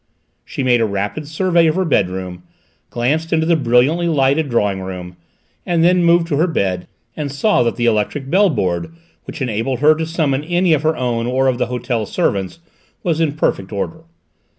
[0.43, 2.41] She made a rapid survey of her bedroom,
[2.89, 5.15] glanced into the brilliantly lighted drawing room,
[5.63, 8.91] and then moved to her bed and saw that the electric bell board,
[9.25, 12.57] which enabled her to summon any of her own or of the hotel's servants,
[13.03, 14.01] was in perfect order.